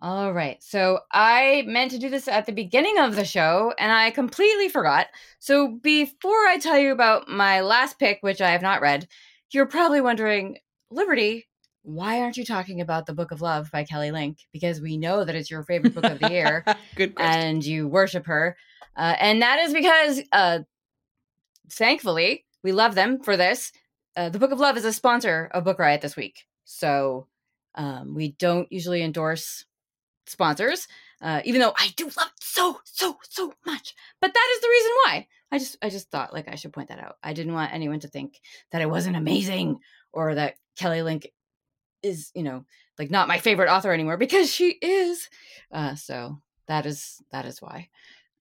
[0.00, 0.62] All right.
[0.62, 4.68] So I meant to do this at the beginning of the show and I completely
[4.68, 5.08] forgot.
[5.40, 9.08] So before I tell you about my last pick, which I have not read,
[9.50, 10.58] you're probably wondering,
[10.90, 11.48] Liberty,
[11.82, 14.38] why aren't you talking about The Book of Love by Kelly Link?
[14.52, 16.64] Because we know that it's your favorite book of the year.
[16.94, 17.40] Good question.
[17.40, 18.56] And you worship her.
[18.96, 20.60] Uh, and that is because, uh,
[21.72, 23.72] thankfully, we love them for this.
[24.16, 26.46] Uh, the Book of Love is a sponsor of Book Riot this week.
[26.64, 27.26] So
[27.74, 29.64] um, we don't usually endorse
[30.28, 30.88] sponsors,
[31.20, 33.94] uh, even though I do love it so, so, so much.
[34.20, 35.26] But that is the reason why.
[35.50, 37.16] I just I just thought like I should point that out.
[37.22, 39.78] I didn't want anyone to think that it wasn't amazing
[40.12, 41.30] or that Kelly Link
[42.02, 42.64] is, you know,
[42.98, 45.28] like not my favorite author anymore because she is.
[45.72, 47.88] Uh, so that is that is why.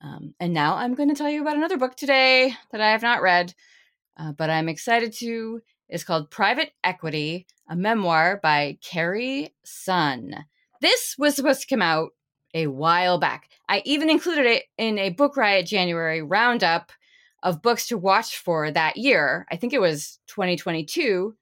[0.01, 3.01] Um, and now I'm going to tell you about another book today that I have
[3.01, 3.53] not read,
[4.17, 5.61] uh, but I'm excited to.
[5.89, 10.35] It's called Private Equity, a memoir by Carrie Sun.
[10.81, 12.09] This was supposed to come out
[12.53, 13.49] a while back.
[13.69, 16.91] I even included it in a Book Riot January roundup
[17.43, 19.45] of books to watch for that year.
[19.51, 21.35] I think it was 2022,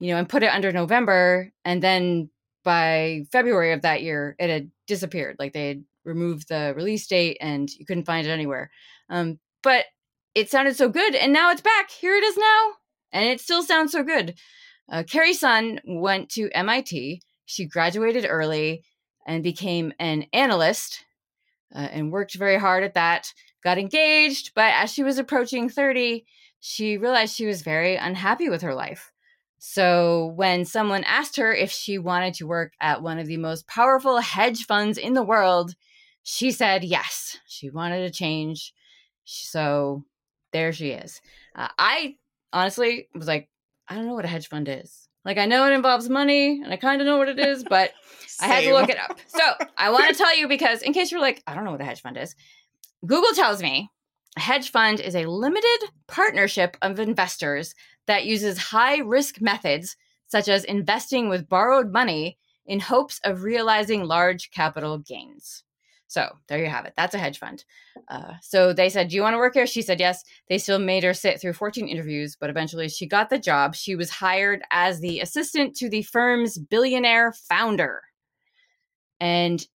[0.00, 1.52] you know, and put it under November.
[1.64, 2.30] And then
[2.64, 5.36] by February of that year, it had disappeared.
[5.38, 8.70] Like they had removed the release date and you couldn't find it anywhere.
[9.08, 9.86] Um, but
[10.34, 11.14] it sounded so good.
[11.14, 11.90] And now it's back.
[11.90, 12.72] Here it is now.
[13.12, 14.34] And it still sounds so good.
[14.90, 17.22] Uh, Carrie Sun went to MIT.
[17.44, 18.84] She graduated early
[19.26, 21.04] and became an analyst
[21.74, 23.32] uh, and worked very hard at that.
[23.62, 26.24] Got engaged, but as she was approaching 30,
[26.60, 29.12] she realized she was very unhappy with her life.
[29.58, 33.66] So, when someone asked her if she wanted to work at one of the most
[33.66, 35.74] powerful hedge funds in the world,
[36.22, 37.38] she said yes.
[37.46, 38.74] She wanted to change.
[39.24, 40.04] So,
[40.52, 41.22] there she is.
[41.56, 42.16] Uh, I
[42.52, 43.48] honestly was like,
[43.88, 45.03] I don't know what a hedge fund is.
[45.24, 47.92] Like, I know it involves money and I kind of know what it is, but
[48.40, 49.18] I had to look it up.
[49.26, 49.40] So,
[49.76, 51.84] I want to tell you because, in case you're like, I don't know what a
[51.84, 52.34] hedge fund is,
[53.06, 53.90] Google tells me
[54.36, 57.74] a hedge fund is a limited partnership of investors
[58.06, 59.96] that uses high risk methods,
[60.26, 65.64] such as investing with borrowed money, in hopes of realizing large capital gains.
[66.14, 66.92] So there you have it.
[66.96, 67.64] That's a hedge fund.
[68.06, 69.66] Uh, so they said, Do you want to work here?
[69.66, 70.22] She said yes.
[70.48, 73.74] They still made her sit through 14 interviews, but eventually she got the job.
[73.74, 78.02] She was hired as the assistant to the firm's billionaire founder.
[79.18, 79.66] And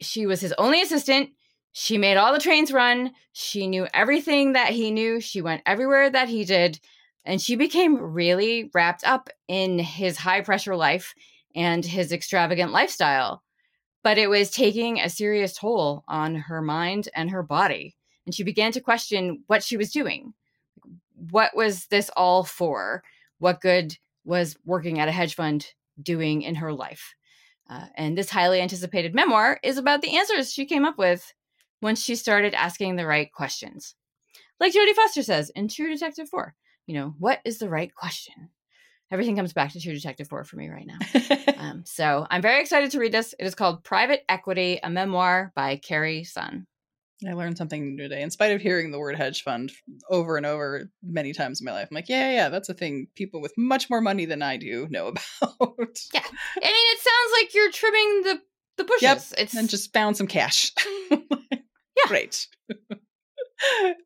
[0.00, 1.30] she was his only assistant.
[1.72, 3.10] She made all the trains run.
[3.32, 5.20] She knew everything that he knew.
[5.20, 6.78] She went everywhere that he did.
[7.24, 11.12] And she became really wrapped up in his high pressure life
[11.56, 13.42] and his extravagant lifestyle.
[14.08, 17.94] But it was taking a serious toll on her mind and her body.
[18.24, 20.32] And she began to question what she was doing.
[21.30, 23.02] What was this all for?
[23.38, 25.66] What good was working at a hedge fund
[26.02, 27.14] doing in her life?
[27.68, 31.34] Uh, and this highly anticipated memoir is about the answers she came up with
[31.82, 33.94] once she started asking the right questions.
[34.58, 36.54] Like Jodie Foster says in True Detective 4,
[36.86, 38.48] you know, what is the right question?
[39.10, 40.98] Everything comes back to True Detective 4 for me right now.
[41.56, 43.34] um, so I'm very excited to read this.
[43.38, 46.66] It is called Private Equity, a memoir by Carrie Sun.
[47.26, 48.22] I learned something new today.
[48.22, 49.72] In spite of hearing the word hedge fund
[50.08, 53.08] over and over many times in my life, I'm like, yeah, yeah, that's a thing
[53.16, 55.08] people with much more money than I do know
[55.40, 55.98] about.
[56.14, 58.40] Yeah, I mean, it sounds like you're trimming the
[58.76, 59.02] the bushes.
[59.02, 60.72] Yep, it's and just found some cash.
[61.98, 62.08] Yeah.
[62.08, 62.46] Great.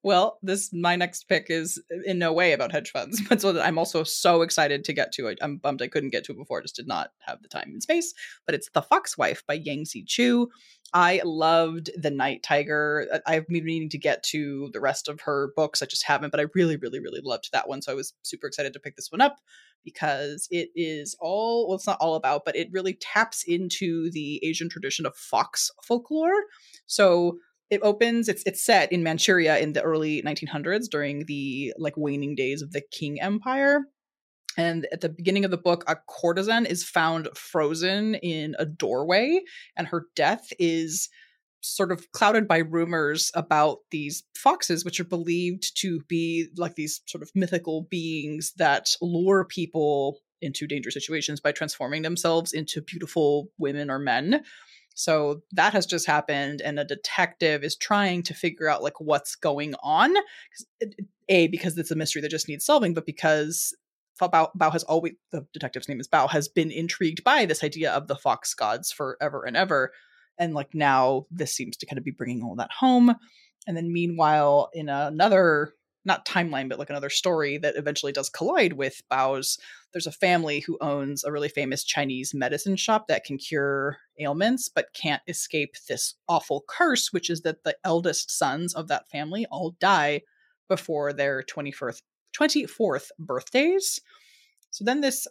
[0.03, 3.53] Well, this my next pick is uh, in no way about hedge funds, but so
[3.53, 5.39] that I'm also so excited to get to it.
[5.41, 7.83] I'm bummed I couldn't get to it before; just did not have the time and
[7.83, 8.13] space.
[8.47, 10.49] But it's The Fox Wife by Yang Yangsze Choo.
[10.95, 13.07] I loved The Night Tiger.
[13.27, 15.83] I've been meaning to get to the rest of her books.
[15.83, 17.81] I just haven't, but I really, really, really loved that one.
[17.81, 19.39] So I was super excited to pick this one up
[19.85, 24.41] because it is all well, it's not all about, but it really taps into the
[24.45, 26.45] Asian tradition of fox folklore.
[26.87, 27.39] So
[27.73, 32.35] it opens it's it's set in manchuria in the early 1900s during the like waning
[32.35, 33.81] days of the qing empire.
[34.59, 39.41] And at the beginning of the book a courtesan is found frozen in a doorway
[39.75, 41.09] and her death is
[41.63, 47.01] sort of clouded by rumors about these foxes which are believed to be like these
[47.07, 53.49] sort of mythical beings that lure people into dangerous situations by transforming themselves into beautiful
[53.59, 54.43] women or men
[54.95, 59.35] so that has just happened, and a detective is trying to figure out like what's
[59.35, 60.15] going on.
[60.83, 60.87] Eh,
[61.29, 63.75] a because it's a mystery that just needs solving, but because
[64.21, 67.93] Bao, Bao has always the detective's name is Bao has been intrigued by this idea
[67.93, 69.93] of the fox gods forever and ever,
[70.39, 73.15] and like now this seems to kind of be bringing all that home.
[73.67, 75.73] And then meanwhile, in another
[76.05, 79.59] not timeline, but like another story that eventually does collide with Bao's.
[79.93, 84.69] There's a family who owns a really famous Chinese medicine shop that can cure ailments,
[84.69, 89.47] but can't escape this awful curse, which is that the eldest sons of that family
[89.51, 90.23] all die
[90.69, 92.03] before their 21st,
[92.37, 94.01] 24th birthdays.
[94.71, 95.29] So then this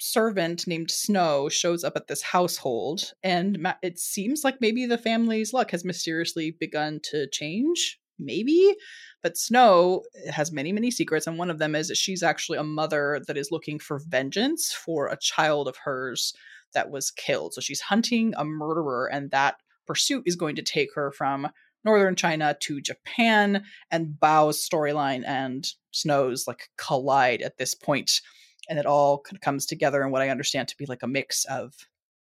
[0.00, 5.52] servant named Snow shows up at this household, and it seems like maybe the family's
[5.52, 7.98] luck has mysteriously begun to change.
[8.18, 8.74] Maybe
[9.22, 12.64] but Snow has many, many secrets, and one of them is that she's actually a
[12.64, 16.32] mother that is looking for vengeance for a child of hers
[16.74, 17.54] that was killed.
[17.54, 19.56] So she's hunting a murderer, and that
[19.86, 21.48] pursuit is going to take her from
[21.84, 28.20] northern China to Japan, and Bao's storyline and Snow's like collide at this point,
[28.68, 31.08] and it all kind of comes together in what I understand to be like a
[31.08, 31.74] mix of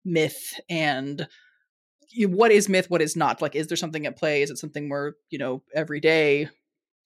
[0.05, 1.27] myth and
[2.19, 3.41] what is myth, what is not.
[3.41, 4.41] Like, is there something at play?
[4.41, 6.49] Is it something where you know every day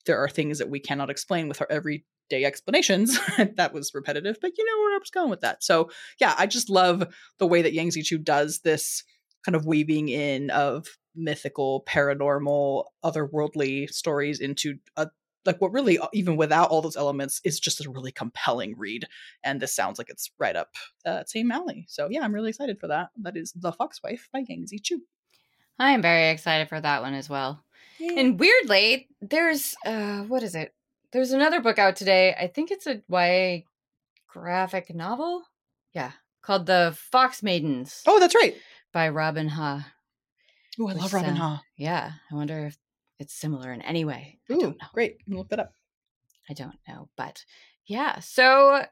[0.05, 2.03] there are things that we cannot explain with our everyday
[2.43, 3.19] explanations?
[3.55, 5.63] that was repetitive, but you know where I was going with that.
[5.63, 5.89] So
[6.19, 7.07] yeah, I just love
[7.39, 9.03] the way that Yangsze Choo does this
[9.45, 15.07] kind of weaving in of mythical, paranormal, otherworldly stories into a
[15.45, 19.05] like what really uh, even without all those elements is just a really compelling read
[19.43, 20.69] and this sounds like it's right up
[21.05, 24.41] uh, same alley so yeah i'm really excited for that that is the foxwife by
[24.41, 25.01] yangsze choo
[25.79, 27.63] I am very excited for that one as well.
[27.99, 30.73] And weirdly, there's uh what is it?
[31.11, 32.33] There's another book out today.
[32.33, 33.61] I think it's a YA
[34.27, 35.43] graphic novel.
[35.93, 38.55] Yeah, called The Fox Maidens oh that's right
[38.91, 39.87] by Robin Ha.
[40.79, 42.77] oh i love robin sound- ha Yeah, I wonder if
[43.19, 44.39] it's similar in any way.
[44.51, 45.73] Ooh, great look that up
[46.49, 47.43] I don't know, but
[47.85, 48.19] yeah.
[48.19, 48.83] So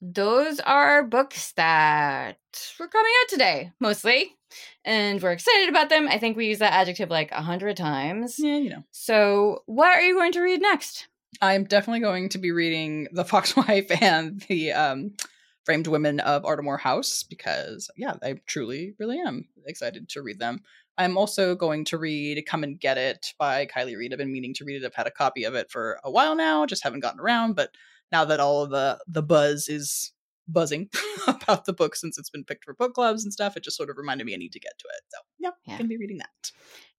[0.00, 2.36] those are books that
[2.78, 4.36] were coming out today, mostly,
[4.84, 6.08] and we're excited about them.
[6.08, 8.36] I think we use that adjective like a hundred times.
[8.38, 11.06] yeah you know So, what are you going to read next?
[11.42, 15.12] i'm definitely going to be reading the foxwife and the um
[15.64, 20.60] framed women of ardemore house because yeah i truly really am excited to read them
[21.02, 24.54] i'm also going to read come and get it by kiley reid i've been meaning
[24.54, 27.00] to read it i've had a copy of it for a while now just haven't
[27.00, 27.70] gotten around but
[28.12, 30.12] now that all of the the buzz is
[30.48, 30.88] buzzing
[31.28, 33.88] about the book since it's been picked for book clubs and stuff it just sort
[33.90, 35.74] of reminded me i need to get to it so yeah, Yeah.
[35.74, 36.50] i'm gonna be reading that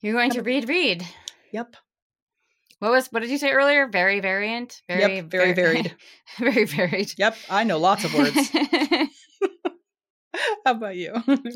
[0.02, 1.06] You're going to read, read.
[1.52, 1.76] yep
[2.80, 3.08] What was?
[3.12, 3.88] What did you say earlier?
[3.88, 4.82] Very variant.
[4.88, 5.96] Very, Yep, very var- varied.
[6.40, 7.14] very varied.
[7.18, 8.50] yep i know lots of words
[10.66, 11.14] how about you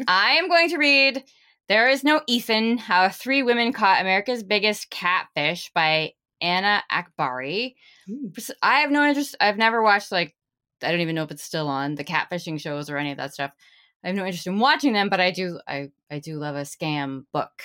[0.08, 1.24] I am going to read
[1.68, 7.76] There Is No Ethan How Three Women Caught America's Biggest Catfish by Anna Akbari.
[8.08, 8.28] Hmm.
[8.28, 8.54] Ooh.
[8.62, 9.36] I have no interest.
[9.40, 10.36] I've never watched, like,
[10.84, 13.34] I don't even know if it's still on the catfishing shows or any of that
[13.34, 13.52] stuff.
[14.04, 15.60] I have no interest in watching them, but I do.
[15.68, 17.64] I I do love a scam book,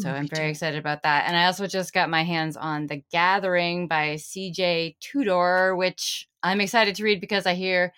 [0.00, 1.24] so I'm very excited about that.
[1.26, 4.96] And I also just got my hands on The Gathering by C.J.
[5.00, 7.92] Tudor, which I'm excited to read because I hear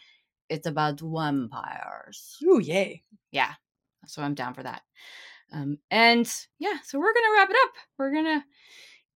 [0.49, 3.03] it's about vampires Ooh, yay.
[3.32, 3.55] yeah
[4.07, 4.82] so i'm down for that
[5.53, 7.70] um and yeah so we're gonna wrap it up.
[7.99, 8.44] We're gonna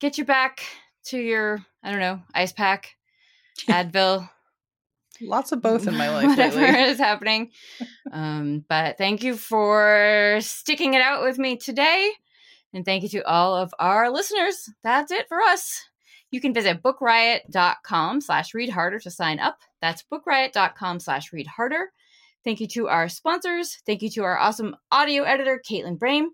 [0.00, 0.62] get you back
[1.06, 2.94] to your i don't know ice pack
[3.68, 4.28] advil
[5.22, 6.80] Lots of both in my life whatever lately.
[6.80, 7.50] is happening.
[8.10, 12.10] Um but thank you for sticking it out with me today
[12.72, 14.70] and thank you to all of our listeners.
[14.82, 15.82] That's it for us.
[16.30, 19.58] You can visit bookriot.com slash read harder to sign up.
[19.82, 21.90] That's bookriot.com slash read harder
[22.44, 26.26] thank you to our sponsors thank you to our awesome audio editor caitlin brame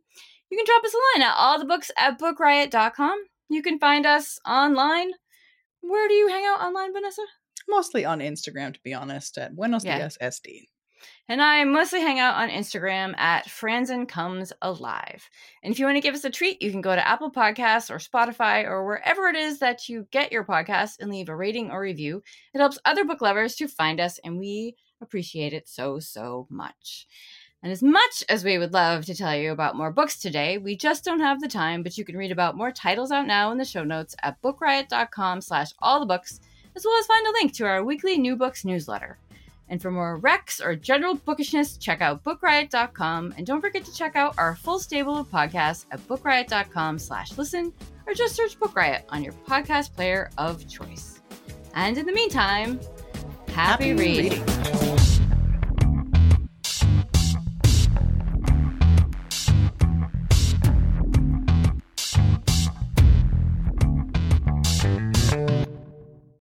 [0.51, 4.07] you can drop us a line at all the books at bookriot.com you can find
[4.07, 5.11] us online
[5.81, 7.23] where do you hang out online vanessa
[7.69, 9.99] Mostly on Instagram, to be honest, at Buenos Yeah.
[9.99, 10.69] Dias SD.
[11.29, 15.29] And I mostly hang out on Instagram at Franzen Comes Alive.
[15.63, 17.91] And if you want to give us a treat, you can go to Apple Podcasts
[17.91, 21.71] or Spotify or wherever it is that you get your podcasts and leave a rating
[21.73, 22.23] or review.
[22.55, 27.07] It helps other book lovers to find us, and we appreciate it so, so much.
[27.63, 30.77] And as much as we would love to tell you about more books today, we
[30.77, 33.59] just don't have the time, but you can read about more titles out now in
[33.59, 36.41] the show notes at bookriot.com slash all the books,
[36.77, 39.19] as well as find a link to our weekly new books newsletter.
[39.69, 43.35] And for more recs or general bookishness, check out bookriot.com.
[43.37, 47.73] And don't forget to check out our full stable of podcasts at bookriot.com slash listen,
[48.07, 51.21] or just search Book Riot on your podcast player of choice.
[51.75, 52.79] And in the meantime,
[53.57, 54.33] happy, reading.
[54.33, 54.96] reading.